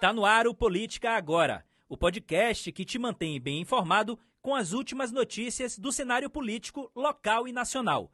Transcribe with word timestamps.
Está 0.00 0.14
no 0.14 0.24
ar 0.24 0.46
o 0.46 0.54
Política 0.54 1.10
Agora, 1.10 1.62
o 1.86 1.94
podcast 1.94 2.72
que 2.72 2.86
te 2.86 2.98
mantém 2.98 3.38
bem 3.38 3.60
informado 3.60 4.18
com 4.40 4.54
as 4.54 4.72
últimas 4.72 5.12
notícias 5.12 5.78
do 5.78 5.92
cenário 5.92 6.30
político 6.30 6.90
local 6.96 7.46
e 7.46 7.52
nacional. 7.52 8.10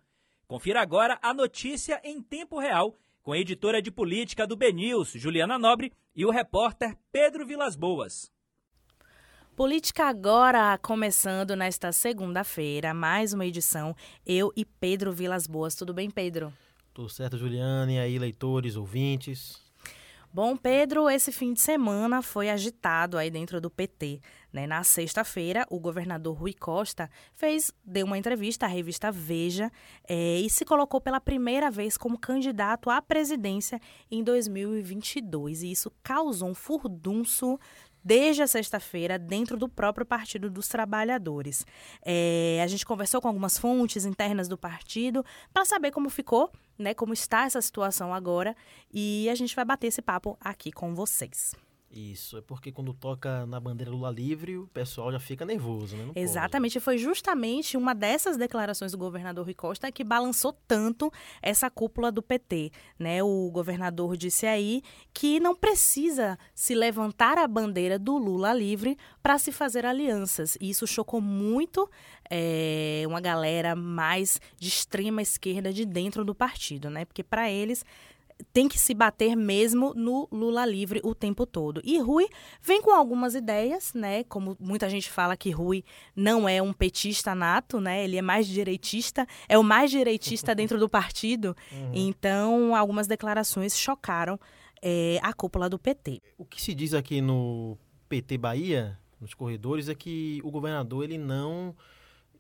Confira 0.49 0.81
agora 0.81 1.17
a 1.23 1.33
notícia 1.33 2.01
em 2.03 2.21
tempo 2.21 2.59
real 2.59 2.97
com 3.23 3.31
a 3.31 3.39
editora 3.39 3.81
de 3.81 3.93
política 3.93 4.49
do 4.49 4.57
BNews, 4.57 5.13
Juliana 5.13 5.61
Nobre, 5.61 5.93
e 6.13 6.27
o 6.27 6.31
repórter 6.33 6.99
Pedro 7.13 7.47
Vilas 7.47 7.77
Boas. 7.77 8.33
Política 9.55 10.07
Agora, 10.07 10.77
começando 10.79 11.55
nesta 11.55 11.93
segunda-feira, 11.93 12.93
mais 12.93 13.33
uma 13.33 13.47
edição, 13.47 13.95
eu 14.27 14.53
e 14.57 14.65
Pedro 14.65 15.13
Vilas 15.13 15.47
Boas. 15.47 15.77
Tudo 15.77 15.95
bem, 15.95 16.11
Pedro? 16.11 16.53
Tudo 16.93 17.09
certo, 17.09 17.39
Juliana, 17.39 17.93
e 17.93 17.99
aí, 18.01 18.19
leitores, 18.19 18.75
ouvintes? 18.75 19.66
Bom, 20.33 20.57
Pedro, 20.57 21.09
esse 21.09 21.33
fim 21.33 21.53
de 21.53 21.61
semana 21.61 22.21
foi 22.21 22.51
agitado 22.51 23.17
aí 23.17 23.31
dentro 23.31 23.61
do 23.61 23.71
PT. 23.71 24.21
Né? 24.53 24.67
Na 24.67 24.83
sexta-feira, 24.85 25.67
o 25.71 25.81
governador 25.81 26.37
Rui 26.37 26.53
Costa 26.53 27.11
fez, 27.35 27.73
deu 27.85 28.05
uma 28.05 28.19
entrevista 28.19 28.67
à 28.67 28.69
revista 28.69 29.11
Veja 29.11 29.71
é, 30.09 30.39
e 30.39 30.51
se 30.51 30.65
colocou 30.65 31.01
pela 31.01 31.21
primeira 31.21 31.71
vez 31.71 31.97
como 31.97 32.19
candidato 32.19 32.91
à 32.91 33.01
presidência 33.01 33.81
em 34.11 34.23
2022. 34.23 35.63
E 35.63 35.71
isso 35.71 35.91
causou 36.03 36.51
um 36.51 36.55
furdunço 36.55 37.59
desde 38.07 38.41
a 38.41 38.47
sexta-feira 38.47 39.19
dentro 39.19 39.57
do 39.57 39.69
próprio 39.69 40.07
Partido 40.07 40.49
dos 40.49 40.69
Trabalhadores. 40.69 41.67
É, 42.05 42.61
a 42.63 42.67
gente 42.69 42.87
conversou 42.87 43.21
com 43.21 43.27
algumas 43.27 43.59
fontes 43.59 44.05
internas 44.05 44.47
do 44.47 44.57
partido 44.57 45.25
para 45.53 45.65
saber 45.65 45.91
como 45.91 46.09
ficou, 46.09 46.53
né, 46.79 46.95
como 46.95 47.13
está 47.13 47.45
essa 47.45 47.61
situação 47.61 48.13
agora, 48.13 48.57
e 48.93 49.29
a 49.31 49.35
gente 49.35 49.55
vai 49.55 49.65
bater 49.65 49.89
esse 49.89 50.03
papo 50.03 50.37
aqui 50.41 50.71
com 50.71 50.95
vocês. 50.95 51.55
Isso, 51.97 52.37
é 52.37 52.43
porque 52.43 52.71
quando 52.71 52.93
toca 52.93 53.47
na 53.47 53.59
bandeira 53.59 53.91
Lula 53.91 54.11
livre, 54.11 54.59
o 54.59 54.67
pessoal 54.67 55.11
já 55.11 55.19
fica 55.19 55.47
nervoso, 55.47 55.97
né? 55.97 56.05
Não 56.05 56.13
Exatamente, 56.15 56.75
pode. 56.75 56.85
foi 56.85 56.99
justamente 56.99 57.75
uma 57.75 57.95
dessas 57.95 58.37
declarações 58.37 58.93
do 58.93 58.99
governador 58.99 59.47
Rui 59.47 59.55
Costa 59.55 59.91
que 59.91 60.05
balançou 60.05 60.53
tanto 60.69 61.11
essa 61.41 61.71
cúpula 61.71 62.13
do 62.13 62.23
PT, 62.23 62.71
né? 62.99 63.23
O 63.23 63.51
governador 63.51 64.15
disse 64.15 64.47
aí 64.47 64.83
que 65.15 65.41
não 65.41 65.57
precisa 65.57 66.39
se 66.55 66.75
levantar 66.75 67.39
a 67.39 67.49
bandeira 67.49 67.99
do 67.99 68.19
Lula 68.19 68.53
livre 68.53 68.99
para 69.23 69.39
se 69.39 69.51
fazer 69.51 69.87
alianças. 69.87 70.59
E 70.61 70.69
isso 70.69 70.87
chocou 70.87 71.23
muito 71.23 71.89
é, 72.31 73.05
uma 73.07 73.23
galera 73.23 73.75
mais 73.75 74.39
de 74.59 74.69
extrema 74.69 75.23
esquerda 75.23 75.73
de 75.73 75.87
dentro 75.87 76.27
do 76.27 76.35
partido, 76.35 76.91
né? 76.91 77.07
Porque 77.07 77.23
para 77.23 77.51
eles 77.51 77.85
tem 78.53 78.69
que 78.69 78.79
se 78.79 78.95
bater 78.95 79.37
mesmo 79.37 79.93
no 79.95 80.29
Lula 80.31 80.65
livre 80.67 81.01
o 81.03 81.15
tempo 81.15 81.47
todo. 81.47 81.81
E 81.85 81.99
Rui 81.99 82.27
vem 82.63 82.83
com 82.83 82.91
algumas 82.91 83.35
ideias, 83.35 83.93
né? 83.95 84.25
Como 84.25 84.57
muita 84.61 84.89
gente 84.89 85.11
fala 85.11 85.37
que 85.37 85.51
Rui 85.51 85.85
não 86.15 86.49
é 86.49 86.61
um 86.61 86.73
petista 86.73 87.35
nato, 87.35 87.81
né? 87.81 88.05
Ele 88.05 88.17
é 88.17 88.23
mais 88.23 88.47
direitista, 88.47 89.27
é 89.49 89.59
o 89.59 89.63
mais 89.63 89.91
direitista 89.91 90.55
dentro 90.57 90.79
do 90.79 90.89
partido. 90.89 91.57
Uhum. 91.73 91.91
Então, 91.95 92.75
algumas 92.75 93.07
declarações 93.07 93.77
chocaram 93.77 94.39
é, 94.83 95.19
a 95.23 95.33
cúpula 95.33 95.69
do 95.69 95.79
PT. 95.79 96.23
O 96.37 96.45
que 96.45 96.61
se 96.61 96.75
diz 96.75 96.95
aqui 96.95 97.21
no 97.21 97.79
PT 98.09 98.39
Bahia, 98.39 98.99
nos 99.21 99.35
corredores, 99.35 99.89
é 99.89 99.95
que 99.95 100.41
o 100.45 100.51
governador 100.51 101.05
ele 101.05 101.19
não 101.19 101.75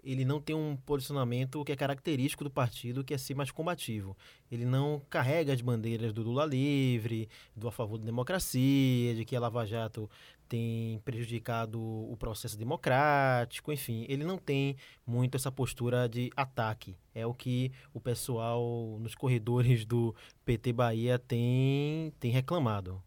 ele 0.06 0.24
não 0.24 0.40
tem 0.40 0.54
um 0.54 0.76
posicionamento 0.76 1.64
que 1.64 1.72
é 1.72 1.76
característico 1.76 2.44
do 2.44 2.50
partido, 2.50 3.02
que 3.02 3.12
é 3.12 3.18
ser 3.18 3.34
mais 3.34 3.50
combativo. 3.50 4.16
Ele 4.50 4.64
não 4.64 5.02
carrega 5.10 5.52
as 5.52 5.60
bandeiras 5.60 6.12
do 6.12 6.22
Lula 6.22 6.46
livre, 6.46 7.28
do 7.56 7.66
a 7.66 7.72
favor 7.72 7.98
da 7.98 8.04
democracia, 8.04 9.14
de 9.16 9.24
que 9.24 9.34
a 9.34 9.40
Lava 9.40 9.66
Jato 9.66 10.08
tem 10.48 11.00
prejudicado 11.04 11.80
o 11.80 12.16
processo 12.16 12.56
democrático, 12.56 13.72
enfim, 13.72 14.06
ele 14.08 14.22
não 14.22 14.38
tem 14.38 14.77
muito 15.05 15.36
essa 15.36 15.50
postura 15.50 16.08
de 16.08 16.30
ataque. 16.36 16.96
É 17.12 17.27
o 17.27 17.34
que 17.34 17.72
o 17.92 18.00
pessoal 18.00 18.96
nos 19.00 19.16
corredores 19.16 19.84
do 19.84 20.14
PT 20.45 20.72
Bahia 20.72 21.18
tem, 21.18 22.12
tem 22.20 22.30
reclamado. 22.30 23.02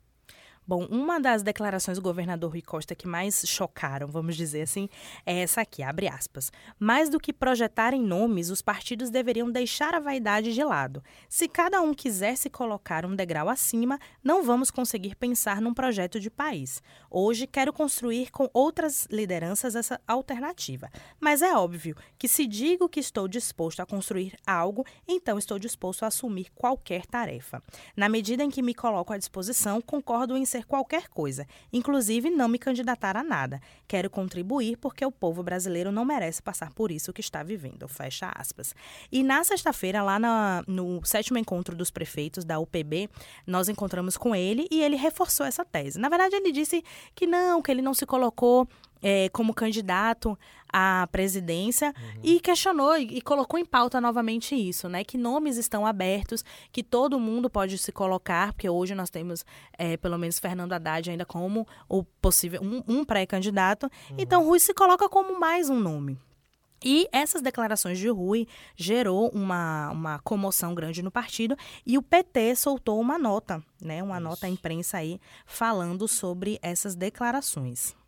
Bom, 0.70 0.86
uma 0.86 1.20
das 1.20 1.42
declarações 1.42 1.98
do 1.98 2.04
governador 2.04 2.52
Rui 2.52 2.62
Costa 2.62 2.94
que 2.94 3.08
mais 3.08 3.44
chocaram, 3.44 4.08
vamos 4.08 4.36
dizer 4.36 4.62
assim, 4.62 4.88
é 5.26 5.40
essa 5.40 5.62
aqui, 5.62 5.82
abre 5.82 6.08
aspas. 6.08 6.52
Mais 6.78 7.10
do 7.10 7.20
que 7.20 7.34
projetarem 7.34 8.00
nomes, 8.00 8.52
os 8.52 8.62
partidos 8.62 9.10
deveriam 9.10 9.50
deixar 9.50 9.96
a 9.96 10.00
vaidade 10.00 10.54
de 10.54 10.64
lado. 10.64 11.04
Se 11.28 11.48
cada 11.48 11.82
um 11.82 11.92
quiser 11.92 12.38
se 12.38 12.52
colocar 12.52 13.04
um 13.04 13.16
degrau 13.16 13.50
acima, 13.50 13.98
não 14.24 14.44
vamos 14.44 14.70
conseguir 14.70 15.16
pensar 15.16 15.60
num 15.60 15.74
projeto 15.74 16.20
de 16.20 16.30
país. 16.30 16.84
Hoje 17.10 17.48
quero 17.48 17.74
construir 17.74 18.30
com 18.30 18.48
outras 18.54 19.08
lideranças 19.10 19.76
essa 19.76 20.00
alternativa. 20.08 20.88
Mas 21.20 21.42
é 21.42 21.52
óbvio 21.52 21.96
que 22.16 22.28
se 22.28 22.46
digo 22.46 22.88
que 22.88 23.00
estou 23.00 23.28
disposto 23.28 23.80
a 23.80 23.88
construir 23.88 24.36
algo, 24.46 24.86
então 25.08 25.40
estou 25.40 25.58
disposto 25.58 26.04
a 26.04 26.10
assumir 26.10 26.52
qualquer 26.54 27.08
tarefa. 27.08 27.60
Na 27.98 28.08
medida 28.08 28.44
em 28.44 28.52
que 28.52 28.62
me 28.62 28.76
coloco 28.76 29.12
à 29.12 29.18
disposição, 29.18 29.82
concordo 29.82 30.38
em 30.38 30.46
ser 30.46 30.59
ser 30.60 30.66
qualquer 30.66 31.08
coisa, 31.08 31.48
inclusive 31.72 32.30
não 32.30 32.48
me 32.48 32.60
candidatar 32.60 33.16
a 33.16 33.24
nada. 33.24 33.62
Quero 33.88 34.10
contribuir 34.10 34.78
porque 34.78 35.06
o 35.06 35.12
povo 35.12 35.42
brasileiro 35.42 35.92
não 35.92 36.06
merece 36.06 36.42
passar 36.42 36.72
por 36.74 36.92
isso 36.92 37.14
que 37.14 37.22
está 37.22 37.42
vivendo. 37.42 37.88
Fecha 37.88 38.32
aspas. 38.36 38.76
E 39.12 39.24
na 39.24 39.44
sexta-feira, 39.44 40.04
lá 40.04 40.20
na, 40.20 40.64
no 40.68 41.04
sétimo 41.06 41.38
encontro 41.38 41.76
dos 41.76 41.90
prefeitos 41.90 42.44
da 42.44 42.60
UPB, 42.60 43.10
nós 43.48 43.70
encontramos 43.70 44.18
com 44.18 44.36
ele 44.36 44.68
e 44.70 44.82
ele 44.82 44.96
reforçou 44.96 45.46
essa 45.46 45.64
tese. 45.64 46.00
Na 46.00 46.10
verdade, 46.10 46.36
ele 46.36 46.52
disse 46.52 46.84
que 47.16 47.26
não, 47.26 47.62
que 47.62 47.72
ele 47.72 47.82
não 47.82 47.94
se 47.94 48.06
colocou 48.06 48.68
é, 49.02 49.30
como 49.30 49.54
candidato 49.54 50.38
à 50.72 51.08
presidência 51.12 51.94
uhum. 51.98 52.22
e 52.24 52.40
questionou 52.40 52.96
e, 52.98 53.18
e, 53.18 53.22
colocou 53.22 53.60
em 53.60 53.66
pauta 53.66 54.00
novamente 54.00 54.56
isso, 54.56 54.88
né? 54.88 55.04
Que 55.04 55.18
nomes 55.18 55.58
estão 55.58 55.86
abertos, 55.86 56.44
que 56.72 56.84
todo 56.84 57.20
mundo 57.20 57.50
pode 57.50 57.78
se 57.78 57.92
colocar, 57.92 58.54
porque 58.54 58.70
hoje 58.70 58.94
nós 58.94 59.10
temos 59.10 59.46
é, 59.78 59.98
pelo 59.98 60.18
menos 60.18 60.38
Fernando 60.38 60.74
Haddad 60.74 61.10
ainda 61.10 61.26
como 61.26 61.68
o 61.88 62.04
possível 62.04 62.62
um, 62.62 62.84
um 62.88 63.04
pré-candidato. 63.04 63.86
Uhum. 64.12 64.18
Então 64.20 64.46
Rui 64.46 64.60
se 64.60 64.74
coloca 64.74 65.10
como 65.10 65.40
mais 65.40 65.70
um 65.70 65.80
nome. 65.80 66.18
E 66.84 67.08
essas 67.12 67.42
declarações 67.42 67.98
de 67.98 68.08
Rui 68.08 68.48
gerou 68.76 69.30
uma, 69.30 69.90
uma 69.90 70.20
comoção 70.20 70.74
grande 70.74 71.04
no 71.04 71.12
partido 71.12 71.58
e 71.86 71.98
o 71.98 72.02
PT 72.02 72.56
soltou 72.56 73.00
uma 73.00 73.18
nota, 73.18 73.62
né, 73.82 74.02
uma 74.02 74.16
Isso. 74.16 74.24
nota 74.24 74.46
à 74.48 74.50
imprensa 74.50 74.98
aí 74.98 75.20
falando 75.46 76.08
sobre 76.08 76.58
essas 76.62 76.96
declarações. 76.96 77.99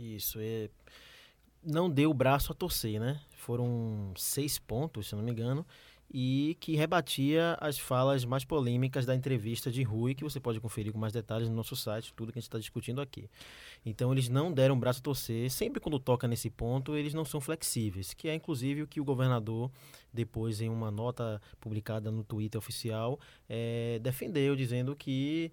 Isso, 0.00 0.38
é... 0.40 0.70
não 1.62 1.90
deu 1.90 2.10
o 2.10 2.14
braço 2.14 2.52
a 2.52 2.54
torcer, 2.54 2.98
né? 2.98 3.20
Foram 3.36 4.14
seis 4.16 4.58
pontos, 4.58 5.08
se 5.08 5.14
não 5.14 5.22
me 5.22 5.30
engano, 5.30 5.66
e 6.12 6.56
que 6.58 6.74
rebatia 6.74 7.56
as 7.60 7.78
falas 7.78 8.24
mais 8.24 8.42
polêmicas 8.44 9.04
da 9.04 9.14
entrevista 9.14 9.70
de 9.70 9.82
Rui, 9.82 10.14
que 10.14 10.24
você 10.24 10.40
pode 10.40 10.58
conferir 10.58 10.90
com 10.90 10.98
mais 10.98 11.12
detalhes 11.12 11.50
no 11.50 11.54
nosso 11.54 11.76
site, 11.76 12.14
tudo 12.14 12.32
que 12.32 12.38
a 12.38 12.40
gente 12.40 12.48
está 12.48 12.58
discutindo 12.58 13.00
aqui. 13.00 13.28
Então, 13.84 14.10
eles 14.10 14.28
não 14.30 14.50
deram 14.50 14.78
braço 14.78 15.00
a 15.00 15.02
torcer. 15.02 15.50
Sempre 15.50 15.80
quando 15.80 16.00
toca 16.00 16.26
nesse 16.26 16.48
ponto, 16.48 16.96
eles 16.96 17.12
não 17.12 17.24
são 17.24 17.40
flexíveis, 17.40 18.14
que 18.14 18.26
é 18.26 18.34
inclusive 18.34 18.82
o 18.82 18.88
que 18.88 19.00
o 19.00 19.04
governador, 19.04 19.70
depois 20.12 20.62
em 20.62 20.70
uma 20.70 20.90
nota 20.90 21.40
publicada 21.60 22.10
no 22.10 22.24
Twitter 22.24 22.58
oficial, 22.58 23.20
é, 23.48 23.98
defendeu, 24.02 24.56
dizendo 24.56 24.96
que, 24.96 25.52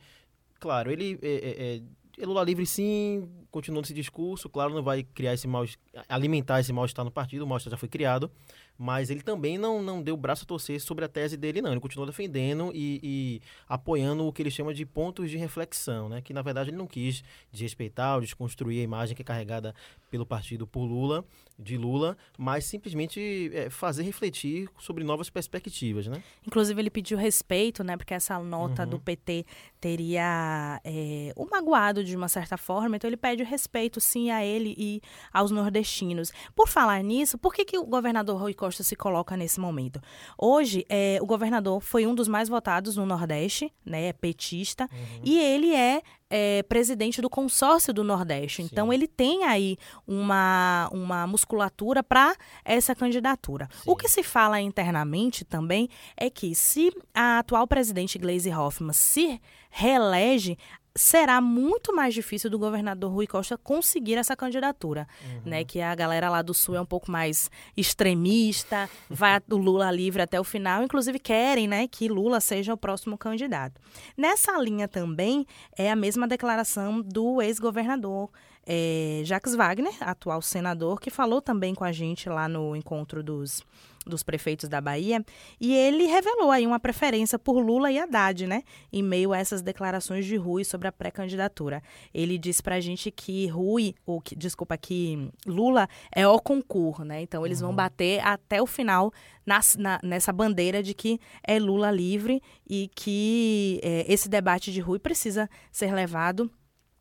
claro, 0.59 0.89
ele 0.89 1.19
é, 1.21 1.35
é, 1.75 1.81
é 2.17 2.25
Lula 2.25 2.43
livre 2.43 2.65
sim, 2.65 3.29
continuando 3.51 3.85
esse 3.85 3.93
discurso, 3.93 4.49
claro, 4.49 4.73
não 4.73 4.81
vai 4.81 5.03
criar 5.03 5.33
esse 5.33 5.47
mal, 5.47 5.65
alimentar 6.09 6.59
esse 6.59 6.73
mal-estar 6.73 7.05
no 7.05 7.11
partido, 7.11 7.43
o 7.43 7.47
mal-estar 7.47 7.71
já 7.71 7.77
foi 7.77 7.87
criado, 7.87 8.31
mas 8.77 9.09
ele 9.09 9.21
também 9.21 9.57
não, 9.57 9.81
não 9.81 10.01
deu 10.01 10.15
braço 10.15 10.43
a 10.43 10.47
torcer 10.47 10.79
sobre 10.79 11.03
a 11.03 11.07
tese 11.07 11.35
dele, 11.35 11.61
não. 11.61 11.71
Ele 11.71 11.79
continuou 11.79 12.05
defendendo 12.05 12.71
e, 12.73 12.99
e, 13.01 13.41
apoiando 13.67 14.25
o 14.25 14.31
que 14.31 14.41
ele 14.41 14.51
chama 14.51 14.73
de 14.73 14.85
pontos 14.85 15.31
de 15.31 15.37
reflexão, 15.37 16.07
né? 16.07 16.21
Que 16.21 16.33
na 16.33 16.43
verdade 16.43 16.69
ele 16.69 16.77
não 16.77 16.85
quis 16.85 17.23
desrespeitar 17.51 18.15
ou 18.15 18.21
desconstruir 18.21 18.81
a 18.81 18.83
imagem 18.83 19.15
que 19.15 19.21
é 19.23 19.25
carregada 19.25 19.73
pelo 20.11 20.25
partido 20.25 20.67
por 20.67 20.85
Lula, 20.85 21.25
de 21.57 21.75
Lula, 21.75 22.15
mas 22.37 22.65
simplesmente 22.65 23.49
é, 23.53 23.69
fazer 23.69 24.03
refletir 24.03 24.69
sobre 24.77 25.03
novas 25.03 25.29
perspectivas, 25.29 26.05
né? 26.05 26.21
Inclusive 26.45 26.79
ele 26.79 26.91
pediu 26.91 27.17
respeito, 27.17 27.83
né? 27.83 27.97
Porque 27.97 28.13
essa 28.13 28.37
nota 28.39 28.83
uhum. 28.83 28.89
do 28.89 28.99
PT 28.99 29.43
teria 29.87 30.81
é, 30.83 31.31
o 31.33 31.45
magoado 31.49 32.03
de 32.03 32.13
uma 32.13 32.27
certa 32.27 32.57
forma, 32.57 32.97
então 32.97 33.07
ele 33.07 33.15
pede 33.15 33.41
respeito 33.41 34.01
sim 34.01 34.29
a 34.29 34.43
ele 34.43 34.75
e 34.77 35.01
aos 35.31 35.49
nordestinos. 35.49 36.33
Por 36.53 36.67
falar 36.67 37.01
nisso, 37.01 37.37
por 37.37 37.53
que, 37.53 37.63
que 37.63 37.77
o 37.77 37.85
governador 37.85 38.37
Rui 38.37 38.53
Costa 38.53 38.83
se 38.83 38.97
coloca 38.97 39.37
nesse 39.37 39.61
momento? 39.61 40.01
Hoje, 40.37 40.85
é, 40.89 41.19
o 41.21 41.25
governador 41.25 41.79
foi 41.79 42.05
um 42.05 42.13
dos 42.13 42.27
mais 42.27 42.49
votados 42.49 42.97
no 42.97 43.05
Nordeste, 43.05 43.71
né? 43.85 44.11
Petista, 44.11 44.89
uhum. 44.91 45.21
e 45.23 45.39
ele 45.39 45.73
é 45.73 46.01
é, 46.29 46.63
presidente 46.63 47.21
do 47.21 47.29
consórcio 47.29 47.93
do 47.93 48.03
Nordeste. 48.03 48.61
Sim. 48.61 48.69
Então, 48.71 48.91
ele 48.91 49.07
tem 49.07 49.43
aí 49.45 49.77
uma, 50.05 50.89
uma 50.91 51.27
musculatura 51.27 52.03
para 52.03 52.35
essa 52.63 52.93
candidatura. 52.95 53.69
Sim. 53.71 53.91
O 53.91 53.95
que 53.95 54.07
se 54.07 54.23
fala 54.23 54.59
internamente 54.59 55.45
também 55.45 55.89
é 56.15 56.29
que 56.29 56.53
se 56.53 56.91
a 57.13 57.39
atual 57.39 57.67
presidente 57.67 58.17
Gleisi 58.17 58.51
Hoffmann 58.51 58.93
se 58.93 59.41
reelege, 59.69 60.57
será 60.97 61.39
muito 61.39 61.95
mais 61.95 62.13
difícil 62.13 62.49
do 62.49 62.59
governador 62.59 63.11
Rui 63.11 63.27
Costa 63.27 63.57
conseguir 63.57 64.15
essa 64.15 64.35
candidatura, 64.35 65.07
uhum. 65.23 65.41
né? 65.45 65.63
Que 65.63 65.79
a 65.79 65.93
galera 65.95 66.29
lá 66.29 66.41
do 66.41 66.53
Sul 66.53 66.75
é 66.75 66.81
um 66.81 66.85
pouco 66.85 67.09
mais 67.09 67.49
extremista, 67.77 68.89
vai 69.09 69.39
do 69.47 69.57
Lula 69.57 69.91
livre 69.91 70.21
até 70.21 70.39
o 70.39 70.43
final, 70.43 70.83
inclusive 70.83 71.19
querem, 71.19 71.67
né, 71.67 71.87
que 71.87 72.07
Lula 72.07 72.39
seja 72.39 72.73
o 72.73 72.77
próximo 72.77 73.17
candidato. 73.17 73.79
Nessa 74.17 74.57
linha 74.57 74.87
também 74.87 75.45
é 75.77 75.91
a 75.91 75.95
mesma 75.95 76.27
declaração 76.27 77.01
do 77.01 77.41
ex-governador 77.41 78.29
é, 78.69 79.21
Jacques 79.23 79.55
Wagner, 79.55 79.93
atual 80.01 80.41
senador, 80.41 80.99
que 80.99 81.09
falou 81.09 81.41
também 81.41 81.73
com 81.73 81.85
a 81.85 81.91
gente 81.93 82.27
lá 82.27 82.49
no 82.49 82.75
encontro 82.75 83.23
dos 83.23 83.63
dos 84.07 84.23
prefeitos 84.23 84.69
da 84.69 84.79
Bahia, 84.79 85.23
e 85.59 85.75
ele 85.75 86.05
revelou 86.05 86.49
aí 86.49 86.65
uma 86.65 86.79
preferência 86.79 87.37
por 87.37 87.59
Lula 87.59 87.91
e 87.91 87.99
Haddad, 87.99 88.47
né? 88.47 88.63
Em 88.91 89.03
meio 89.03 89.33
a 89.33 89.37
essas 89.37 89.61
declarações 89.61 90.25
de 90.25 90.37
Rui 90.37 90.63
sobre 90.63 90.87
a 90.87 90.91
pré-candidatura. 90.91 91.83
Ele 92.13 92.37
disse 92.37 92.63
pra 92.63 92.79
gente 92.79 93.11
que 93.11 93.47
Rui, 93.47 93.93
ou 94.05 94.21
que, 94.21 94.35
desculpa, 94.35 94.77
que 94.77 95.29
Lula 95.45 95.87
é 96.15 96.27
o 96.27 96.39
concurso, 96.39 97.03
né? 97.03 97.21
Então 97.21 97.45
eles 97.45 97.59
uhum. 97.59 97.67
vão 97.67 97.75
bater 97.75 98.25
até 98.25 98.61
o 98.61 98.65
final 98.65 99.11
nas, 99.45 99.75
na, 99.75 99.99
nessa 100.01 100.31
bandeira 100.31 100.81
de 100.81 100.93
que 100.93 101.19
é 101.43 101.59
Lula 101.59 101.91
livre 101.91 102.41
e 102.65 102.89
que 102.95 103.81
é, 103.83 104.05
esse 104.07 104.29
debate 104.29 104.71
de 104.71 104.79
Rui 104.79 104.99
precisa 104.99 105.49
ser 105.69 105.93
levado 105.93 106.49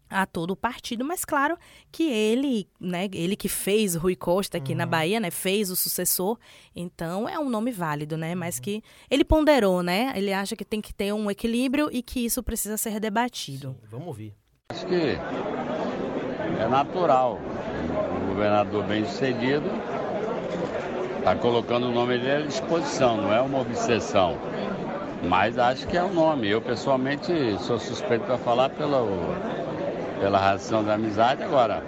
a 0.09 0.25
todo 0.27 0.53
o 0.53 0.57
partido, 0.57 1.05
mas 1.05 1.25
claro 1.25 1.57
que 1.91 2.05
ele, 2.05 2.69
né, 2.81 3.09
ele 3.13 3.37
que 3.37 3.49
fez 3.49 3.95
Rui 3.95 4.15
Costa 4.17 4.59
aqui 4.59 4.73
uhum. 4.73 4.79
na 4.79 4.87
Bahia, 4.87 5.21
né, 5.21 5.31
fez 5.31 5.71
o 5.71 5.77
sucessor, 5.77 6.39
então 6.75 7.29
é 7.29 7.39
um 7.39 7.49
nome 7.49 7.73
válido, 7.73 8.17
né, 8.17 8.35
mas 8.35 8.57
uhum. 8.57 8.63
que 8.63 8.83
ele 9.11 9.25
ponderou, 9.25 9.83
né, 9.83 10.13
ele 10.15 10.33
acha 10.33 10.55
que 10.57 10.65
tem 10.65 10.81
que 10.81 10.95
ter 10.95 11.13
um 11.13 11.31
equilíbrio 11.31 11.89
e 11.93 12.03
que 12.03 12.25
isso 12.25 12.43
precisa 12.43 12.77
ser 12.77 13.01
debatido. 13.01 13.77
Sim, 13.81 13.89
vamos 13.91 14.07
ouvir. 14.09 14.35
Acho 14.71 14.87
que 14.87 15.19
é 16.61 16.69
natural, 16.69 17.41
o 18.23 18.27
governador 18.29 18.85
bem 18.85 19.05
sucedido 19.05 19.71
está 21.19 21.35
colocando 21.35 21.89
o 21.89 21.93
nome 21.93 22.19
dele 22.19 22.45
à 22.45 22.47
disposição, 22.47 23.17
não 23.17 23.33
é 23.33 23.41
uma 23.41 23.61
obsessão, 23.61 24.39
mas 25.29 25.59
acho 25.59 25.87
que 25.89 25.97
é 25.97 26.03
o 26.03 26.07
um 26.07 26.15
nome. 26.15 26.49
Eu 26.49 26.63
pessoalmente 26.63 27.33
sou 27.61 27.79
suspeito 27.79 28.25
para 28.25 28.39
falar 28.39 28.71
pelo 28.71 29.35
pela 30.21 30.39
razão 30.39 30.83
da 30.83 30.95
amizade. 30.95 31.43
Agora, 31.43 31.83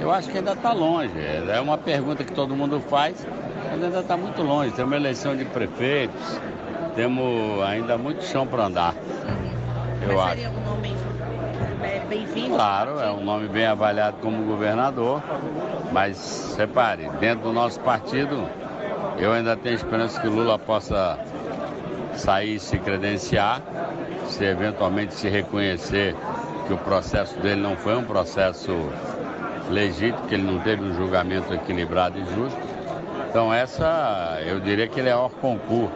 eu 0.00 0.10
acho 0.10 0.28
que 0.28 0.38
ainda 0.38 0.52
está 0.52 0.72
longe. 0.72 1.12
É 1.48 1.60
uma 1.60 1.78
pergunta 1.78 2.24
que 2.24 2.32
todo 2.32 2.54
mundo 2.54 2.80
faz, 2.80 3.26
mas 3.70 3.82
ainda 3.82 4.00
está 4.00 4.16
muito 4.16 4.42
longe. 4.42 4.72
Tem 4.72 4.84
uma 4.84 4.96
eleição 4.96 5.36
de 5.36 5.44
prefeitos, 5.44 6.40
temos 6.94 7.62
ainda 7.62 7.96
muito 7.98 8.24
chão 8.24 8.46
para 8.46 8.64
andar. 8.64 8.94
Uhum. 8.94 10.10
Eu 10.10 10.16
mas 10.16 10.28
seria 10.30 10.48
acho. 10.48 10.58
um 10.58 10.64
nome 10.64 10.96
bem-vindo? 12.08 12.54
Claro, 12.54 13.00
é 13.00 13.10
um 13.10 13.24
nome 13.24 13.48
bem 13.48 13.66
avaliado 13.66 14.16
como 14.22 14.44
governador, 14.44 15.22
mas 15.92 16.54
repare, 16.56 17.08
dentro 17.20 17.44
do 17.44 17.52
nosso 17.52 17.80
partido, 17.80 18.48
eu 19.18 19.32
ainda 19.32 19.56
tenho 19.56 19.74
esperança 19.74 20.20
que 20.20 20.28
Lula 20.28 20.58
possa 20.58 21.18
sair 22.14 22.56
e 22.56 22.60
se 22.60 22.78
credenciar, 22.78 23.60
se 24.26 24.44
eventualmente 24.44 25.14
se 25.14 25.28
reconhecer 25.28 26.14
que 26.66 26.72
o 26.72 26.78
processo 26.78 27.38
dele 27.40 27.60
não 27.60 27.76
foi 27.76 27.96
um 27.96 28.04
processo 28.04 28.72
legítimo, 29.70 30.26
que 30.26 30.34
ele 30.34 30.42
não 30.42 30.60
teve 30.60 30.82
um 30.82 30.94
julgamento 30.94 31.52
equilibrado 31.52 32.18
e 32.18 32.24
justo. 32.34 32.58
Então 33.28 33.52
essa, 33.52 34.40
eu 34.44 34.60
diria 34.60 34.88
que 34.88 34.98
ele 34.98 35.08
é 35.08 35.16
hors 35.16 35.34
concurso, 35.34 35.94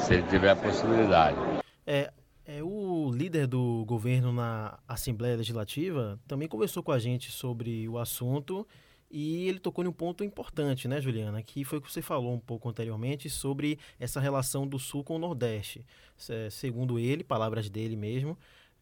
se 0.00 0.14
ele 0.14 0.22
tiver 0.24 0.50
a 0.50 0.56
possibilidade. 0.56 1.36
É, 1.86 2.12
é, 2.44 2.62
o 2.62 3.10
líder 3.12 3.46
do 3.46 3.84
governo 3.86 4.32
na 4.32 4.78
Assembleia 4.86 5.36
Legislativa 5.36 6.18
também 6.26 6.48
conversou 6.48 6.82
com 6.82 6.92
a 6.92 6.98
gente 6.98 7.30
sobre 7.30 7.88
o 7.88 7.98
assunto 7.98 8.66
e 9.10 9.48
ele 9.48 9.60
tocou 9.60 9.84
em 9.84 9.88
um 9.88 9.92
ponto 9.92 10.24
importante, 10.24 10.88
né, 10.88 11.00
Juliana? 11.00 11.42
Que 11.42 11.64
foi 11.64 11.78
o 11.78 11.80
que 11.80 11.90
você 11.90 12.02
falou 12.02 12.34
um 12.34 12.40
pouco 12.40 12.68
anteriormente 12.68 13.30
sobre 13.30 13.78
essa 14.00 14.20
relação 14.20 14.66
do 14.66 14.78
Sul 14.78 15.04
com 15.04 15.14
o 15.14 15.18
Nordeste. 15.18 15.86
Segundo 16.50 16.98
ele, 16.98 17.22
palavras 17.22 17.70
dele 17.70 17.96
mesmo, 17.96 18.36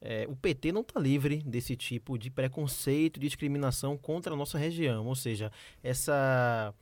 é, 0.06 0.26
o 0.28 0.36
PT 0.36 0.70
não 0.70 0.82
está 0.82 1.00
livre 1.00 1.42
desse 1.46 1.74
tipo 1.74 2.18
de 2.18 2.30
preconceito, 2.30 3.18
de 3.18 3.26
discriminação 3.26 3.96
contra 3.96 4.34
a 4.34 4.36
nossa 4.36 4.58
região. 4.58 5.06
Ou 5.06 5.14
seja, 5.14 5.50
essa 5.82 6.74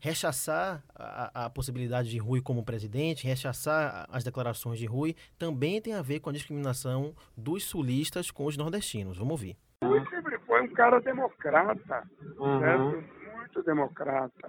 rechaçar 0.00 0.82
a, 0.94 1.46
a, 1.46 1.50
possibilidade 1.50 2.10
de 2.10 2.18
Rui 2.18 2.40
como 2.40 2.64
presidente, 2.64 3.26
rechaçar 3.26 4.06
as 4.10 4.24
declarações 4.24 4.78
de 4.78 4.86
Rui, 4.86 5.14
também 5.38 5.80
tem 5.80 5.94
a 5.94 6.02
ver 6.02 6.20
com 6.20 6.30
a 6.30 6.32
discriminação 6.32 7.14
dos 7.36 7.64
sulistas 7.64 8.30
com 8.30 8.46
os 8.46 8.56
nordestinos. 8.56 9.18
Vamos 9.18 9.32
ouvir. 9.32 9.56
Rui 9.82 10.02
sempre 10.08 10.38
foi 10.40 10.62
um 10.62 10.68
cara 10.68 11.00
democrata, 11.00 12.02
uhum. 12.38 12.60
certo? 12.60 13.23
Muito 13.54 13.62
democrata. 13.62 14.48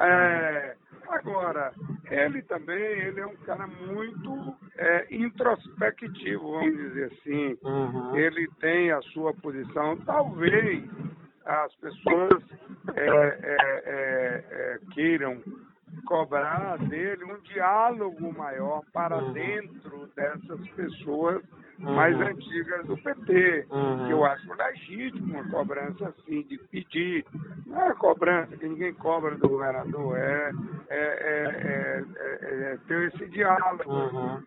É, 0.00 0.74
agora, 1.08 1.72
ele 2.10 2.42
também 2.42 2.76
ele 2.76 3.20
é 3.20 3.26
um 3.26 3.36
cara 3.36 3.66
muito 3.66 4.56
é, 4.76 5.06
introspectivo, 5.14 6.50
vamos 6.50 6.76
dizer 6.76 7.12
assim. 7.12 7.56
Uhum. 7.62 8.16
Ele 8.16 8.48
tem 8.60 8.90
a 8.90 9.00
sua 9.02 9.32
posição. 9.34 9.96
Talvez 9.98 10.84
as 11.44 11.72
pessoas 11.76 12.42
é, 12.96 13.06
é, 13.06 13.56
é, 13.86 14.44
é 14.50 14.78
queiram 14.92 15.40
cobrar 16.06 16.76
dele 16.78 17.24
um 17.24 17.40
diálogo 17.42 18.32
maior 18.36 18.82
para 18.92 19.16
uhum. 19.16 19.32
dentro 19.32 20.08
dessas 20.16 20.68
pessoas 20.70 21.42
uhum. 21.80 21.94
mais 21.94 22.18
antigas 22.20 22.86
do 22.86 22.96
PT, 22.96 23.66
uhum. 23.70 24.06
que 24.06 24.12
eu 24.12 24.24
acho 24.24 24.52
legítimo 24.54 25.34
uma 25.34 25.48
cobrança 25.50 26.08
assim, 26.08 26.42
de 26.42 26.58
pedir. 26.70 27.24
Não 27.66 27.90
é 27.90 27.94
cobrança 27.94 28.56
que 28.56 28.68
ninguém 28.68 28.94
cobra 28.94 29.36
do 29.36 29.48
governador, 29.48 30.16
é, 30.16 30.52
é, 30.88 30.96
é, 30.98 32.04
é, 32.16 32.72
é 32.72 32.78
ter 32.86 33.12
esse 33.12 33.26
diálogo. 33.28 33.90
Uhum. 33.90 34.42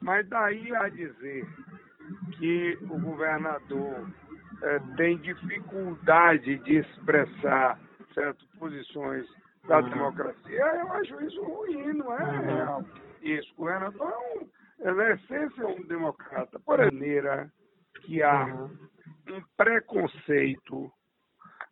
Mas 0.00 0.28
daí 0.28 0.74
a 0.74 0.88
dizer 0.88 1.46
que 2.38 2.78
o 2.82 2.98
governador 2.98 4.06
tem 4.96 5.18
dificuldade 5.18 6.58
de 6.58 6.78
expressar 6.78 7.78
certas 8.14 8.46
posições 8.58 9.26
da 9.68 9.80
uhum. 9.80 9.90
democracia, 9.90 10.64
eu 10.80 10.92
acho 10.92 11.22
isso 11.24 11.42
ruim, 11.42 11.92
não 11.94 12.16
é 12.16 12.24
uhum. 12.24 12.84
isso. 13.22 13.52
O 13.54 13.62
governador 13.62 14.10
é 14.10 14.16
um, 14.16 14.25
ela 14.86 15.04
é 15.04 15.14
essência 15.14 15.66
um 15.66 15.82
democrata. 15.82 16.58
Por 16.60 16.78
maneira 16.78 17.50
que 18.02 18.22
há 18.22 18.44
um 19.28 19.42
preconceito 19.56 20.90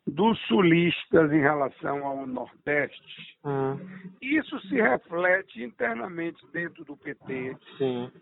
dos 0.06 0.38
sulistas 0.46 1.32
em 1.32 1.40
relação 1.40 2.04
ao 2.04 2.26
Nordeste, 2.26 3.38
uhum. 3.44 3.78
isso 4.20 4.58
se 4.68 4.74
reflete 4.74 5.62
internamente 5.62 6.44
dentro 6.52 6.84
do 6.84 6.96
PT, 6.96 7.56
Sim. 7.78 8.12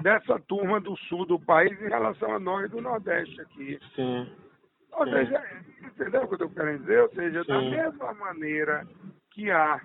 dessa 0.00 0.40
turma 0.40 0.80
do 0.80 0.96
sul 1.08 1.26
do 1.26 1.38
país 1.38 1.78
em 1.80 1.88
relação 1.88 2.34
a 2.34 2.40
nós 2.40 2.70
do 2.70 2.80
Nordeste 2.80 3.40
aqui. 3.42 3.78
Sim. 3.94 4.32
Ou 4.92 5.06
seja, 5.06 5.44
entendeu 5.82 6.22
o 6.22 6.28
que 6.28 6.34
eu 6.34 6.46
estou 6.46 6.50
querendo 6.50 6.80
dizer? 6.80 7.02
Ou 7.02 7.10
seja, 7.10 7.44
da 7.44 7.60
mesma 7.60 8.14
maneira 8.14 8.86
que 9.32 9.50
há, 9.50 9.80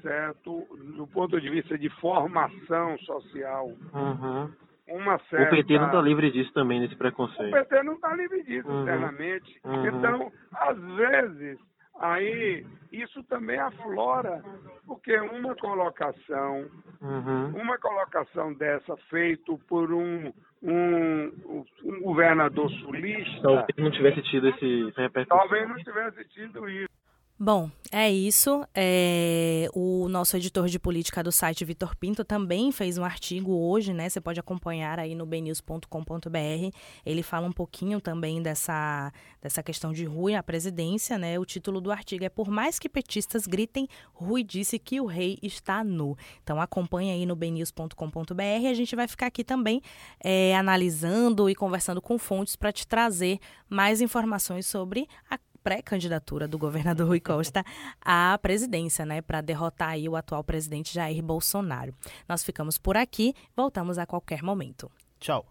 certo, 0.00 0.66
do 0.96 1.06
ponto 1.06 1.40
de 1.40 1.48
vista 1.50 1.78
de 1.78 1.88
formação 2.00 2.98
social, 2.98 3.66
uhum. 3.94 4.50
uma 4.88 5.18
certa... 5.30 5.54
O 5.54 5.56
PT 5.56 5.78
não 5.78 5.86
está 5.86 6.00
livre 6.00 6.30
disso 6.30 6.52
também, 6.52 6.80
nesse 6.80 6.96
preconceito. 6.96 7.48
O 7.48 7.52
PT 7.52 7.82
não 7.82 7.94
está 7.94 8.14
livre 8.14 8.42
disso, 8.42 8.68
uhum. 8.68 8.82
internamente. 8.82 9.60
Uhum. 9.64 9.86
Então, 9.86 10.32
às 10.54 10.78
vezes, 10.96 11.58
aí 12.00 12.66
isso 12.92 13.22
também 13.24 13.58
aflora, 13.58 14.42
porque 14.86 15.18
uma 15.18 15.54
colocação, 15.56 16.66
uhum. 17.00 17.48
uma 17.60 17.78
colocação 17.78 18.54
dessa 18.54 18.96
feito 19.10 19.58
por 19.68 19.92
um, 19.92 20.32
um, 20.62 21.64
um 21.84 22.00
governador 22.02 22.70
sulista. 22.70 23.42
Talvez 23.42 23.76
não 23.76 23.90
tivesse 23.90 24.22
tido 24.22 24.48
esse 24.48 24.92
repercussão. 24.96 25.38
Talvez 25.38 25.68
não 25.68 25.76
tivesse 25.76 26.24
tido 26.28 26.68
isso. 26.68 26.97
Bom, 27.40 27.70
é 27.92 28.10
isso. 28.10 28.66
É, 28.74 29.68
o 29.72 30.08
nosso 30.08 30.36
editor 30.36 30.66
de 30.66 30.76
política 30.76 31.22
do 31.22 31.30
site, 31.30 31.64
Vitor 31.64 31.94
Pinto, 31.94 32.24
também 32.24 32.72
fez 32.72 32.98
um 32.98 33.04
artigo 33.04 33.52
hoje, 33.52 33.94
né? 33.94 34.08
Você 34.08 34.20
pode 34.20 34.40
acompanhar 34.40 34.98
aí 34.98 35.14
no 35.14 35.24
bnews.com.br. 35.24 36.76
Ele 37.06 37.22
fala 37.22 37.46
um 37.46 37.52
pouquinho 37.52 38.00
também 38.00 38.42
dessa, 38.42 39.12
dessa 39.40 39.62
questão 39.62 39.92
de 39.92 40.04
Rui 40.04 40.34
à 40.34 40.42
presidência, 40.42 41.16
né? 41.16 41.38
O 41.38 41.44
título 41.44 41.80
do 41.80 41.92
artigo 41.92 42.24
é 42.24 42.28
Por 42.28 42.50
mais 42.50 42.76
que 42.76 42.88
petistas 42.88 43.46
gritem, 43.46 43.86
Rui 44.12 44.42
disse 44.42 44.76
que 44.76 45.00
o 45.00 45.06
rei 45.06 45.38
está 45.40 45.84
nu. 45.84 46.16
Então 46.42 46.60
acompanhe 46.60 47.12
aí 47.12 47.24
no 47.24 47.36
bnews.com.br. 47.36 48.68
A 48.68 48.74
gente 48.74 48.96
vai 48.96 49.06
ficar 49.06 49.26
aqui 49.26 49.44
também 49.44 49.80
é, 50.18 50.56
analisando 50.56 51.48
e 51.48 51.54
conversando 51.54 52.02
com 52.02 52.18
fontes 52.18 52.56
para 52.56 52.72
te 52.72 52.84
trazer 52.84 53.38
mais 53.68 54.00
informações 54.00 54.66
sobre 54.66 55.06
a 55.30 55.38
pré-candidatura 55.62 56.46
do 56.46 56.58
governador 56.58 57.08
Rui 57.08 57.20
Costa 57.20 57.64
à 58.00 58.38
presidência, 58.40 59.04
né, 59.04 59.20
para 59.20 59.40
derrotar 59.40 59.90
aí 59.90 60.08
o 60.08 60.16
atual 60.16 60.44
presidente 60.44 60.94
Jair 60.94 61.22
Bolsonaro. 61.22 61.94
Nós 62.28 62.42
ficamos 62.42 62.78
por 62.78 62.96
aqui, 62.96 63.34
voltamos 63.56 63.98
a 63.98 64.06
qualquer 64.06 64.42
momento. 64.42 64.90
Tchau. 65.18 65.46